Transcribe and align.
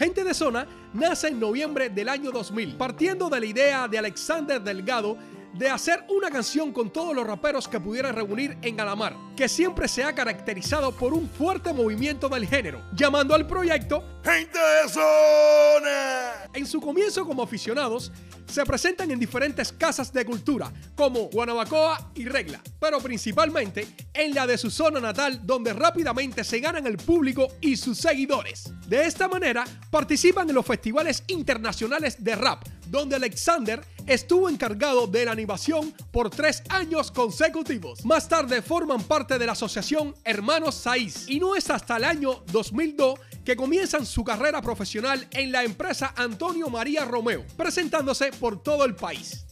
Gente 0.00 0.24
de 0.24 0.32
Zona 0.32 0.66
nace 0.94 1.28
en 1.28 1.38
noviembre 1.38 1.90
del 1.90 2.08
año 2.08 2.30
2000, 2.30 2.78
partiendo 2.78 3.28
de 3.28 3.38
la 3.38 3.44
idea 3.44 3.86
de 3.86 3.98
Alexander 3.98 4.58
Delgado 4.58 5.18
de 5.52 5.68
hacer 5.68 6.06
una 6.08 6.30
canción 6.30 6.72
con 6.72 6.88
todos 6.88 7.14
los 7.14 7.26
raperos 7.26 7.68
que 7.68 7.80
pudieran 7.80 8.14
reunir 8.16 8.56
en 8.62 8.80
Alamar, 8.80 9.14
que 9.40 9.48
siempre 9.48 9.88
se 9.88 10.04
ha 10.04 10.14
caracterizado 10.14 10.92
por 10.92 11.14
un 11.14 11.26
fuerte 11.26 11.72
movimiento 11.72 12.28
del 12.28 12.46
género, 12.46 12.82
llamando 12.92 13.34
al 13.34 13.46
proyecto 13.46 14.04
Gente 14.22 14.58
de 14.58 14.86
Zona. 14.90 16.50
En 16.52 16.66
su 16.66 16.78
comienzo 16.78 17.24
como 17.24 17.42
aficionados, 17.42 18.12
se 18.46 18.64
presentan 18.66 19.10
en 19.10 19.18
diferentes 19.18 19.72
casas 19.72 20.12
de 20.12 20.26
cultura, 20.26 20.70
como 20.94 21.30
Guanabacoa 21.30 22.10
y 22.16 22.26
Regla, 22.26 22.60
pero 22.78 22.98
principalmente 22.98 23.86
en 24.12 24.34
la 24.34 24.46
de 24.46 24.58
su 24.58 24.70
zona 24.70 25.00
natal, 25.00 25.40
donde 25.44 25.72
rápidamente 25.72 26.44
se 26.44 26.58
ganan 26.58 26.86
el 26.86 26.98
público 26.98 27.48
y 27.62 27.76
sus 27.76 27.96
seguidores. 27.96 28.70
De 28.88 29.06
esta 29.06 29.28
manera, 29.28 29.64
participan 29.90 30.48
en 30.48 30.56
los 30.56 30.66
festivales 30.66 31.22
internacionales 31.28 32.22
de 32.22 32.34
rap, 32.34 32.64
donde 32.88 33.16
Alexander 33.16 33.82
estuvo 34.06 34.48
encargado 34.48 35.06
de 35.06 35.24
la 35.24 35.32
animación 35.32 35.94
por 36.10 36.28
tres 36.28 36.64
años 36.68 37.12
consecutivos. 37.12 38.04
Más 38.04 38.28
tarde 38.28 38.62
forman 38.62 39.02
parte 39.04 39.29
de 39.38 39.46
la 39.46 39.52
asociación 39.52 40.14
Hermanos 40.24 40.74
Saiz 40.74 41.28
y 41.28 41.38
no 41.38 41.54
es 41.54 41.70
hasta 41.70 41.96
el 41.96 42.04
año 42.04 42.42
2002 42.52 43.18
que 43.44 43.56
comienzan 43.56 44.04
su 44.04 44.24
carrera 44.24 44.60
profesional 44.60 45.26
en 45.30 45.52
la 45.52 45.62
empresa 45.62 46.12
Antonio 46.16 46.68
María 46.68 47.04
Romeo, 47.04 47.44
presentándose 47.56 48.32
por 48.32 48.62
todo 48.62 48.84
el 48.84 48.94
país. 48.94 49.46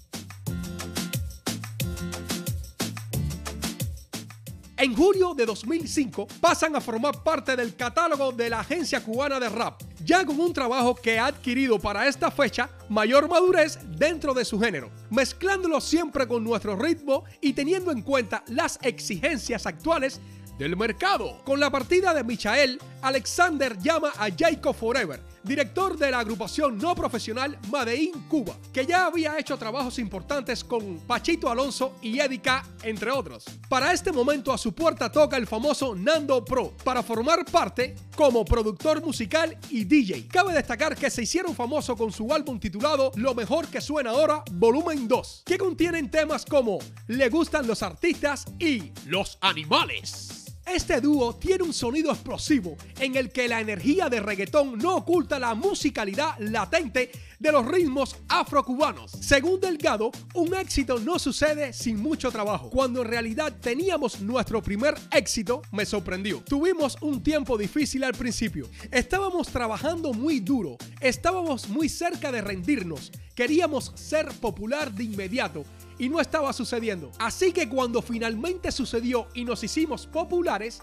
En 4.77 4.95
julio 4.95 5.35
de 5.35 5.45
2005 5.45 6.29
pasan 6.41 6.77
a 6.77 6.81
formar 6.81 7.25
parte 7.25 7.57
del 7.57 7.75
catálogo 7.75 8.31
de 8.31 8.49
la 8.49 8.61
Agencia 8.61 9.03
Cubana 9.03 9.41
de 9.41 9.49
Rap, 9.49 9.83
ya 10.05 10.25
con 10.25 10.39
un 10.41 10.53
trabajo 10.53 10.95
que 10.95 11.19
ha 11.19 11.27
adquirido 11.27 11.79
para 11.79 12.07
esta 12.07 12.31
fecha 12.31 12.71
mayor 12.89 13.29
madurez 13.29 13.79
dentro 13.97 14.35
de 14.35 14.45
su 14.45 14.61
género, 14.61 14.91
mezclándolo 15.11 15.81
siempre 15.81 16.27
con 16.27 16.45
nuestro 16.45 16.77
ritmo 16.77 17.25
y 17.41 17.53
teniendo 17.53 17.91
en 17.91 18.03
cuenta 18.03 18.43
las 18.49 18.79
exigencias 18.83 19.67
actuales 19.67 20.21
del 20.59 20.77
mercado. 20.77 21.43
Con 21.45 21.61
la 21.61 21.71
partida 21.71 22.13
de 22.13 22.25
Michael, 22.25 22.81
Alexander 23.03 23.79
llama 23.79 24.13
a 24.17 24.29
Jacob 24.31 24.75
Forever, 24.75 25.21
director 25.43 25.97
de 25.97 26.11
la 26.11 26.21
agrupación 26.21 26.79
no 26.79 26.95
profesional 26.95 27.59
Madein 27.71 28.13
Cuba, 28.29 28.57
que 28.73 28.87
ya 28.87 29.07
había 29.07 29.39
hecho 29.39 29.57
trabajos 29.57 29.99
importantes 29.99 30.65
con 30.65 30.99
Pachito 31.01 31.51
Alonso 31.51 31.97
y 32.03 32.19
Edika, 32.19 32.65
entre 32.83 33.11
otros. 33.11 33.45
Para 33.69 33.93
este 33.93 34.13
momento 34.13 34.53
a 34.53 34.59
su 34.59 34.75
puerta 34.75 35.11
toca 35.11 35.37
el 35.37 35.47
famoso 35.47 35.95
Nando 35.95 36.45
Pro 36.45 36.75
para 36.85 37.03
formar 37.03 37.45
parte 37.45 37.95
como 38.17 38.45
productor 38.45 39.03
musical 39.05 39.57
y 39.71 39.85
DJ. 39.85 40.29
Cabe 40.29 40.53
destacar 40.53 40.97
que 40.97 41.11
se 41.11 41.23
hicieron 41.23 41.55
famosos 41.55 41.97
con 41.97 42.13
su 42.13 42.33
álbum 42.33 42.59
titulado 42.59 43.13
Lo 43.15 43.35
mejor 43.35 43.69
que 43.69 43.81
suena 43.81 44.11
ahora, 44.11 44.43
volumen 44.53 45.09
2, 45.09 45.43
que 45.47 45.59
contienen 45.59 46.11
temas 46.11 46.45
como 46.45 46.79
Le 47.07 47.29
gustan 47.29 47.67
los 47.67 47.83
artistas 47.83 48.45
y 48.59 48.93
Los 49.07 49.39
animales. 49.41 50.48
Este 50.71 51.01
dúo 51.01 51.35
tiene 51.35 51.65
un 51.65 51.73
sonido 51.73 52.13
explosivo 52.13 52.77
en 53.01 53.17
el 53.17 53.33
que 53.33 53.49
la 53.49 53.61
energía 53.61 54.11
de 54.11 54.21
reggaetón 54.21 54.77
no 54.77 54.97
oculta 54.97 55.39
la 55.39 55.55
musicalidad 55.55 56.39
latente 56.39 57.11
de 57.39 57.53
los 57.53 57.67
ritmos 57.67 58.17
afrocubanos. 58.29 59.13
Según 59.13 59.61
Delgado, 59.61 60.11
un 60.35 60.55
éxito 60.55 60.99
no 60.99 61.19
sucede 61.19 61.73
sin 61.73 62.01
mucho 62.01 62.31
trabajo. 62.31 62.69
Cuando 62.69 63.01
en 63.01 63.09
realidad 63.09 63.57
teníamos 63.61 64.21
nuestro 64.21 64.63
primer 64.63 64.95
éxito, 65.11 65.63
me 65.73 65.87
sorprendió. 65.87 66.43
Tuvimos 66.43 66.99
un 67.01 67.23
tiempo 67.23 67.57
difícil 67.57 68.05
al 68.05 68.13
principio. 68.13 68.69
Estábamos 68.91 69.49
trabajando 69.49 70.13
muy 70.13 70.41
duro, 70.41 70.77
estábamos 71.01 71.69
muy 71.69 71.89
cerca 71.89 72.31
de 72.31 72.43
rendirnos, 72.43 73.11
queríamos 73.35 73.93
ser 73.95 74.29
popular 74.41 74.93
de 74.93 75.05
inmediato 75.05 75.65
y 75.99 76.09
no 76.09 76.21
estaba 76.21 76.53
sucediendo. 76.53 77.11
Así 77.19 77.53
que 77.53 77.69
cuando 77.69 78.01
finalmente 78.01 78.71
sucedió 78.73 79.29
y 79.35 79.45
nos 79.45 79.63
hicimos 79.65 80.07
populares, 80.07 80.83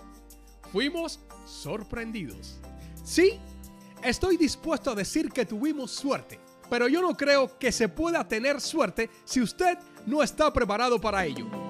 fuimos 0.72 1.19
sorprendidos. 1.45 2.59
Sí, 3.03 3.39
estoy 4.03 4.38
dispuesto 4.38 4.91
a 4.91 4.95
decir 4.95 5.31
que 5.31 5.45
tuvimos 5.45 5.91
suerte, 5.91 6.39
pero 6.69 6.88
yo 6.88 7.01
no 7.01 7.16
creo 7.16 7.57
que 7.57 7.72
se 7.72 7.88
pueda 7.88 8.28
tener 8.28 8.59
suerte 8.59 9.09
si 9.23 9.41
usted 9.41 9.78
no 10.06 10.22
está 10.22 10.51
preparado 10.51 11.00
para 11.00 11.25
ello. 11.25 11.64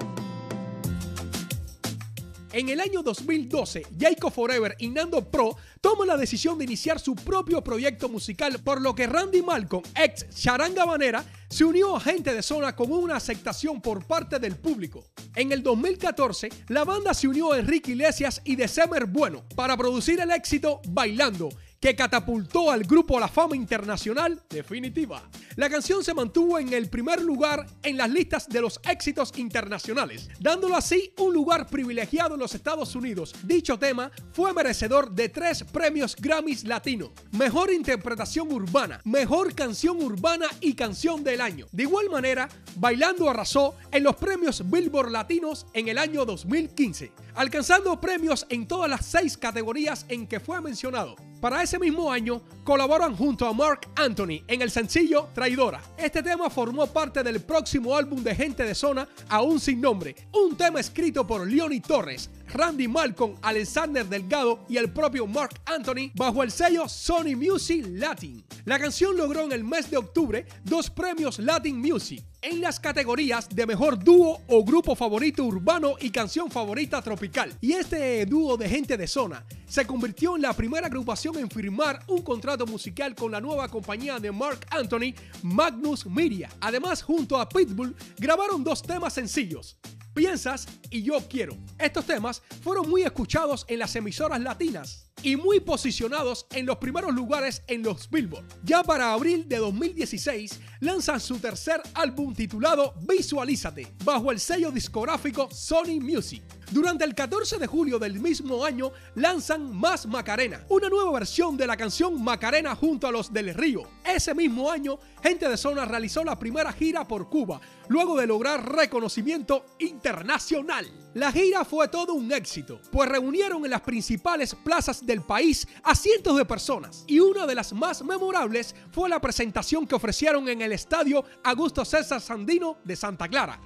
En 2.56 2.70
el 2.70 2.80
año 2.80 3.02
2012, 3.02 3.82
Jacob 4.00 4.32
Forever 4.32 4.76
y 4.78 4.88
Nando 4.88 5.22
Pro 5.30 5.58
toman 5.82 6.08
la 6.08 6.16
decisión 6.16 6.56
de 6.56 6.64
iniciar 6.64 6.98
su 6.98 7.14
propio 7.14 7.62
proyecto 7.62 8.08
musical, 8.08 8.60
por 8.64 8.80
lo 8.80 8.94
que 8.94 9.06
Randy 9.06 9.42
Malcolm, 9.42 9.82
ex 9.94 10.26
Charanga 10.34 10.86
Banera, 10.86 11.22
se 11.50 11.66
unió 11.66 11.94
a 11.94 12.00
gente 12.00 12.32
de 12.32 12.42
zona 12.42 12.74
con 12.74 12.90
una 12.90 13.16
aceptación 13.16 13.82
por 13.82 14.06
parte 14.06 14.38
del 14.38 14.56
público. 14.56 15.04
En 15.34 15.52
el 15.52 15.62
2014, 15.62 16.48
la 16.68 16.84
banda 16.84 17.12
se 17.12 17.28
unió 17.28 17.52
a 17.52 17.58
Enrique 17.58 17.90
Iglesias 17.90 18.40
y 18.42 18.56
December 18.56 19.04
Bueno 19.04 19.44
para 19.54 19.76
producir 19.76 20.18
el 20.20 20.30
éxito 20.30 20.80
Bailando, 20.88 21.50
que 21.80 21.94
catapultó 21.94 22.70
al 22.70 22.84
grupo 22.84 23.16
a 23.16 23.20
la 23.20 23.28
fama 23.28 23.56
internacional 23.56 24.42
definitiva. 24.48 25.22
La 25.56 25.70
canción 25.70 26.02
se 26.02 26.14
mantuvo 26.14 26.58
en 26.58 26.72
el 26.72 26.88
primer 26.88 27.22
lugar 27.22 27.66
en 27.82 27.96
las 27.96 28.10
listas 28.10 28.48
de 28.48 28.60
los 28.60 28.80
éxitos 28.88 29.32
internacionales, 29.36 30.28
dándolo 30.40 30.76
así 30.76 31.12
un 31.18 31.32
lugar 31.32 31.66
privilegiado 31.66 32.34
en 32.34 32.40
los 32.40 32.54
Estados 32.54 32.94
Unidos. 32.94 33.34
Dicho 33.42 33.78
tema 33.78 34.10
fue 34.32 34.52
merecedor 34.52 35.10
de 35.10 35.28
tres 35.28 35.64
premios 35.64 36.16
Grammys 36.16 36.64
Latino, 36.64 37.12
Mejor 37.32 37.72
Interpretación 37.72 38.52
Urbana, 38.52 39.00
Mejor 39.04 39.54
Canción 39.54 40.02
Urbana 40.02 40.46
y 40.60 40.74
Canción 40.74 41.22
del 41.24 41.40
Año. 41.40 41.66
De 41.72 41.84
igual 41.84 42.10
manera, 42.10 42.48
Bailando 42.76 43.28
arrasó 43.28 43.76
en 43.90 44.02
los 44.02 44.16
premios 44.16 44.70
Billboard 44.70 45.10
Latinos 45.10 45.66
en 45.72 45.88
el 45.88 45.98
año 45.98 46.24
2015, 46.24 47.12
alcanzando 47.34 48.00
premios 48.00 48.46
en 48.50 48.68
todas 48.68 48.90
las 48.90 49.06
seis 49.06 49.36
categorías 49.36 50.04
en 50.08 50.26
que 50.26 50.40
fue 50.40 50.60
mencionado. 50.60 51.16
Para 51.40 51.62
ese 51.62 51.78
mismo 51.78 52.10
año, 52.10 52.42
colaboran 52.64 53.14
junto 53.14 53.46
a 53.46 53.52
Mark 53.52 53.88
Anthony 53.94 54.42
en 54.48 54.62
el 54.62 54.70
sencillo 54.70 55.28
Traidora. 55.34 55.82
Este 55.98 56.22
tema 56.22 56.48
formó 56.48 56.86
parte 56.86 57.22
del 57.22 57.40
próximo 57.40 57.94
álbum 57.94 58.22
de 58.22 58.34
Gente 58.34 58.64
de 58.64 58.74
Zona, 58.74 59.06
aún 59.28 59.60
sin 59.60 59.80
nombre, 59.80 60.16
un 60.32 60.56
tema 60.56 60.80
escrito 60.80 61.26
por 61.26 61.46
Leonie 61.46 61.80
Torres, 61.80 62.30
Randy 62.48 62.88
Malcolm, 62.88 63.34
Alexander 63.42 64.06
Delgado 64.06 64.64
y 64.68 64.78
el 64.78 64.90
propio 64.90 65.26
Mark 65.26 65.60
Anthony 65.66 66.10
bajo 66.14 66.42
el 66.42 66.50
sello 66.50 66.88
Sony 66.88 67.36
Music 67.36 67.84
Latin. 67.90 68.42
La 68.64 68.78
canción 68.78 69.16
logró 69.16 69.42
en 69.42 69.52
el 69.52 69.62
mes 69.62 69.90
de 69.90 69.98
octubre 69.98 70.46
dos 70.64 70.88
premios 70.88 71.38
Latin 71.38 71.78
Music 71.78 72.24
en 72.46 72.60
las 72.60 72.78
categorías 72.78 73.48
de 73.48 73.66
mejor 73.66 73.98
dúo 73.98 74.40
o 74.46 74.64
grupo 74.64 74.94
favorito 74.94 75.42
urbano 75.42 75.96
y 76.00 76.10
canción 76.10 76.48
favorita 76.48 77.02
tropical. 77.02 77.52
Y 77.60 77.72
este 77.72 78.24
dúo 78.24 78.56
de 78.56 78.68
gente 78.68 78.96
de 78.96 79.08
zona 79.08 79.44
se 79.66 79.84
convirtió 79.84 80.36
en 80.36 80.42
la 80.42 80.52
primera 80.52 80.86
agrupación 80.86 81.36
en 81.38 81.50
firmar 81.50 82.00
un 82.06 82.22
contrato 82.22 82.64
musical 82.64 83.16
con 83.16 83.32
la 83.32 83.40
nueva 83.40 83.68
compañía 83.68 84.20
de 84.20 84.30
Mark 84.30 84.64
Anthony, 84.70 85.12
Magnus 85.42 86.06
Media. 86.06 86.48
Además, 86.60 87.02
junto 87.02 87.36
a 87.36 87.48
Pitbull, 87.48 87.96
grabaron 88.16 88.62
dos 88.62 88.80
temas 88.80 89.14
sencillos. 89.14 89.76
Piensas 90.14 90.68
y 90.88 91.02
Yo 91.02 91.18
Quiero. 91.28 91.56
Estos 91.80 92.06
temas 92.06 92.42
fueron 92.62 92.88
muy 92.88 93.02
escuchados 93.02 93.66
en 93.68 93.80
las 93.80 93.96
emisoras 93.96 94.40
latinas 94.40 95.05
y 95.22 95.36
muy 95.36 95.60
posicionados 95.60 96.46
en 96.52 96.66
los 96.66 96.76
primeros 96.78 97.14
lugares 97.14 97.62
en 97.66 97.82
los 97.82 98.08
Billboard. 98.10 98.44
Ya 98.64 98.82
para 98.82 99.12
abril 99.12 99.48
de 99.48 99.56
2016 99.56 100.60
lanzan 100.80 101.20
su 101.20 101.38
tercer 101.38 101.80
álbum 101.94 102.34
titulado 102.34 102.94
Visualízate 103.08 103.94
bajo 104.04 104.30
el 104.30 104.40
sello 104.40 104.70
discográfico 104.70 105.48
Sony 105.50 106.00
Music. 106.00 106.42
Durante 106.70 107.04
el 107.04 107.14
14 107.14 107.58
de 107.58 107.66
julio 107.66 107.98
del 107.98 108.18
mismo 108.18 108.64
año 108.64 108.90
lanzan 109.14 109.74
Más 109.74 110.04
Macarena, 110.06 110.64
una 110.68 110.88
nueva 110.88 111.12
versión 111.12 111.56
de 111.56 111.66
la 111.66 111.76
canción 111.76 112.22
Macarena 112.22 112.74
junto 112.74 113.06
a 113.06 113.12
los 113.12 113.32
del 113.32 113.54
Río. 113.54 113.82
Ese 114.04 114.34
mismo 114.34 114.70
año, 114.70 114.98
Gente 115.22 115.48
de 115.48 115.56
Zona 115.56 115.84
realizó 115.84 116.22
la 116.22 116.38
primera 116.38 116.72
gira 116.72 117.06
por 117.06 117.28
Cuba, 117.28 117.60
luego 117.88 118.16
de 118.16 118.26
lograr 118.26 118.72
reconocimiento 118.72 119.64
internacional. 119.78 120.86
La 121.14 121.32
gira 121.32 121.64
fue 121.64 121.88
todo 121.88 122.14
un 122.14 122.32
éxito, 122.32 122.80
pues 122.92 123.08
reunieron 123.08 123.64
en 123.64 123.70
las 123.70 123.80
principales 123.80 124.54
plazas 124.54 125.04
del 125.04 125.22
país 125.22 125.66
a 125.82 125.94
cientos 125.94 126.36
de 126.36 126.44
personas, 126.44 127.04
y 127.06 127.20
una 127.20 127.46
de 127.46 127.54
las 127.54 127.72
más 127.72 128.04
memorables 128.04 128.74
fue 128.92 129.08
la 129.08 129.20
presentación 129.20 129.86
que 129.86 129.94
ofrecieron 129.94 130.48
en 130.48 130.62
el 130.62 130.72
estadio 130.72 131.24
Augusto 131.42 131.84
César 131.84 132.20
Sandino 132.20 132.78
de 132.84 132.96
Santa 132.96 133.28
Clara. 133.28 133.60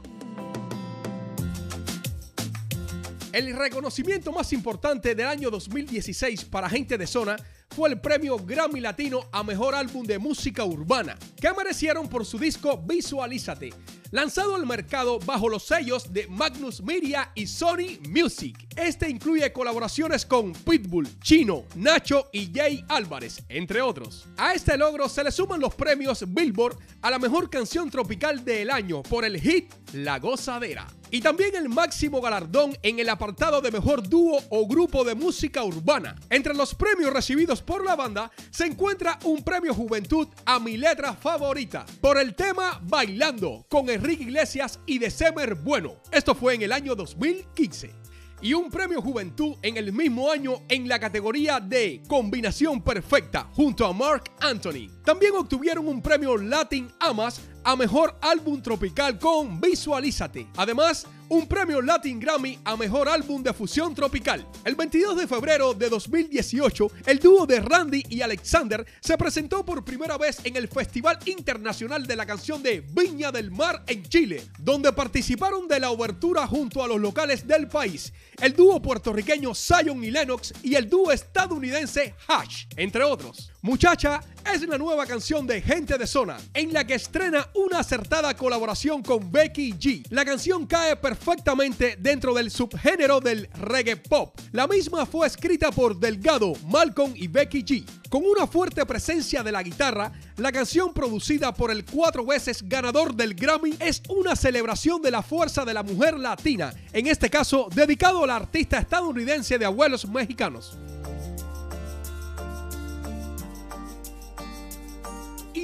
El 3.32 3.56
reconocimiento 3.56 4.32
más 4.32 4.52
importante 4.52 5.14
del 5.14 5.26
año 5.26 5.50
2016 5.50 6.46
para 6.46 6.68
gente 6.68 6.98
de 6.98 7.06
zona 7.06 7.36
fue 7.68 7.88
el 7.88 8.00
premio 8.00 8.36
Grammy 8.36 8.80
Latino 8.80 9.28
a 9.30 9.44
Mejor 9.44 9.76
Álbum 9.76 10.04
de 10.04 10.18
Música 10.18 10.64
Urbana, 10.64 11.16
que 11.40 11.52
merecieron 11.52 12.08
por 12.08 12.26
su 12.26 12.40
disco 12.40 12.82
Visualízate, 12.84 13.72
lanzado 14.10 14.56
al 14.56 14.66
mercado 14.66 15.20
bajo 15.20 15.48
los 15.48 15.62
sellos 15.62 16.12
de 16.12 16.26
Magnus 16.26 16.82
Media 16.82 17.30
y 17.36 17.46
Sony 17.46 18.00
Music. 18.08 18.66
Este 18.74 19.08
incluye 19.08 19.52
colaboraciones 19.52 20.26
con 20.26 20.52
Pitbull, 20.52 21.08
Chino, 21.20 21.66
Nacho 21.76 22.30
y 22.32 22.50
Jay 22.52 22.84
Álvarez, 22.88 23.44
entre 23.48 23.80
otros. 23.80 24.26
A 24.38 24.54
este 24.54 24.76
logro 24.76 25.08
se 25.08 25.22
le 25.22 25.30
suman 25.30 25.60
los 25.60 25.76
premios 25.76 26.24
Billboard 26.26 26.78
a 27.00 27.12
la 27.12 27.20
mejor 27.20 27.48
canción 27.48 27.90
tropical 27.90 28.44
del 28.44 28.70
año 28.70 29.04
por 29.04 29.24
el 29.24 29.40
hit 29.40 29.72
La 29.92 30.18
Gozadera. 30.18 30.88
Y 31.10 31.20
también 31.20 31.54
el 31.56 31.68
máximo 31.68 32.20
galardón 32.20 32.76
en 32.82 32.98
el 32.98 33.08
apartado 33.08 33.60
de 33.60 33.70
mejor 33.70 34.08
dúo 34.08 34.40
o 34.48 34.66
grupo 34.66 35.04
de 35.04 35.14
música 35.14 35.64
urbana. 35.64 36.16
Entre 36.30 36.54
los 36.54 36.74
premios 36.74 37.12
recibidos 37.12 37.62
por 37.62 37.84
la 37.84 37.96
banda 37.96 38.30
se 38.50 38.66
encuentra 38.66 39.18
un 39.24 39.42
premio 39.42 39.74
Juventud 39.74 40.28
a 40.44 40.60
mi 40.60 40.76
letra 40.76 41.14
favorita 41.14 41.84
por 42.00 42.18
el 42.18 42.34
tema 42.34 42.80
Bailando 42.82 43.66
con 43.68 43.90
Enrique 43.90 44.24
Iglesias 44.24 44.78
y 44.86 44.98
de 44.98 45.10
Semer 45.10 45.56
Bueno. 45.56 45.96
Esto 46.12 46.34
fue 46.34 46.54
en 46.54 46.62
el 46.62 46.72
año 46.72 46.94
2015 46.94 48.00
y 48.42 48.54
un 48.54 48.70
premio 48.70 49.02
Juventud 49.02 49.56
en 49.62 49.76
el 49.76 49.92
mismo 49.92 50.30
año 50.30 50.62
en 50.68 50.88
la 50.88 50.98
categoría 50.98 51.60
de 51.60 52.02
Combinación 52.08 52.82
Perfecta 52.82 53.48
junto 53.52 53.86
a 53.86 53.92
Mark 53.92 54.24
Anthony. 54.40 54.88
También 55.04 55.34
obtuvieron 55.34 55.86
un 55.88 56.00
premio 56.00 56.36
Latin 56.36 56.88
Amas 57.00 57.40
a 57.64 57.76
Mejor 57.76 58.16
Álbum 58.20 58.62
Tropical 58.62 59.18
con 59.18 59.60
Visualízate. 59.60 60.48
Además, 60.56 61.06
un 61.30 61.46
premio 61.46 61.80
Latin 61.80 62.18
Grammy 62.18 62.58
a 62.64 62.76
Mejor 62.76 63.08
Álbum 63.08 63.40
de 63.40 63.52
Fusión 63.52 63.94
Tropical. 63.94 64.44
El 64.64 64.74
22 64.74 65.16
de 65.16 65.28
febrero 65.28 65.74
de 65.74 65.88
2018, 65.88 66.90
el 67.06 67.20
dúo 67.20 67.46
de 67.46 67.60
Randy 67.60 68.04
y 68.08 68.20
Alexander 68.20 68.84
se 69.00 69.16
presentó 69.16 69.64
por 69.64 69.84
primera 69.84 70.18
vez 70.18 70.40
en 70.44 70.56
el 70.56 70.66
Festival 70.66 71.20
Internacional 71.26 72.04
de 72.04 72.16
la 72.16 72.26
Canción 72.26 72.62
de 72.64 72.80
Viña 72.80 73.30
del 73.30 73.52
Mar 73.52 73.84
en 73.86 74.02
Chile, 74.02 74.42
donde 74.58 74.92
participaron 74.92 75.68
de 75.68 75.78
la 75.78 75.90
obertura 75.90 76.48
junto 76.48 76.82
a 76.82 76.88
los 76.88 77.00
locales 77.00 77.46
del 77.46 77.68
país, 77.68 78.12
el 78.42 78.54
dúo 78.54 78.82
puertorriqueño 78.82 79.54
Zion 79.54 80.02
y 80.02 80.10
Lennox 80.10 80.52
y 80.64 80.74
el 80.74 80.90
dúo 80.90 81.12
estadounidense 81.12 82.16
Hash, 82.26 82.64
entre 82.76 83.04
otros. 83.04 83.52
Muchacha 83.62 84.22
es 84.54 84.66
la 84.66 84.78
nueva 84.78 85.04
canción 85.04 85.46
de 85.46 85.60
Gente 85.60 85.98
de 85.98 86.06
Zona, 86.06 86.38
en 86.54 86.72
la 86.72 86.86
que 86.86 86.94
estrena 86.94 87.46
una 87.54 87.80
acertada 87.80 88.34
colaboración 88.34 89.02
con 89.02 89.30
Becky 89.30 89.74
G. 89.74 90.06
La 90.08 90.24
canción 90.24 90.66
cae 90.66 90.96
perfectamente 90.96 91.98
dentro 92.00 92.32
del 92.32 92.50
subgénero 92.50 93.20
del 93.20 93.50
reggae 93.52 93.96
pop. 93.96 94.34
La 94.52 94.66
misma 94.66 95.04
fue 95.04 95.26
escrita 95.26 95.70
por 95.70 96.00
Delgado, 96.00 96.54
Malcolm 96.68 97.12
y 97.14 97.28
Becky 97.28 97.62
G. 97.62 97.84
Con 98.08 98.24
una 98.24 98.46
fuerte 98.46 98.86
presencia 98.86 99.42
de 99.42 99.52
la 99.52 99.62
guitarra, 99.62 100.10
la 100.38 100.52
canción 100.52 100.94
producida 100.94 101.52
por 101.52 101.70
el 101.70 101.84
cuatro 101.84 102.24
veces 102.24 102.66
ganador 102.66 103.14
del 103.14 103.34
Grammy 103.34 103.76
es 103.78 104.02
una 104.08 104.36
celebración 104.36 105.02
de 105.02 105.10
la 105.10 105.22
fuerza 105.22 105.66
de 105.66 105.74
la 105.74 105.82
mujer 105.82 106.18
latina, 106.18 106.72
en 106.94 107.06
este 107.06 107.28
caso 107.28 107.68
dedicado 107.74 108.24
a 108.24 108.26
la 108.26 108.36
artista 108.36 108.78
estadounidense 108.78 109.58
de 109.58 109.66
abuelos 109.66 110.08
mexicanos. 110.08 110.78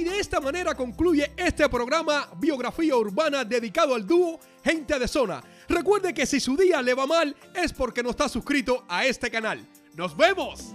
De 0.07 0.19
esta 0.19 0.39
manera 0.39 0.75
concluye 0.75 1.33
este 1.35 1.67
programa 1.69 2.29
Biografía 2.37 2.95
Urbana 2.95 3.43
dedicado 3.43 3.93
al 3.93 4.05
dúo 4.05 4.39
Gente 4.63 4.97
de 4.97 5.07
Zona. 5.07 5.43
Recuerde 5.67 6.13
que 6.13 6.25
si 6.25 6.39
su 6.39 6.55
día 6.55 6.81
le 6.81 6.93
va 6.93 7.05
mal 7.05 7.35
es 7.53 7.73
porque 7.73 8.03
no 8.03 8.11
está 8.11 8.29
suscrito 8.29 8.85
a 8.87 9.05
este 9.05 9.29
canal. 9.29 9.67
¡Nos 9.95 10.15
vemos! 10.15 10.73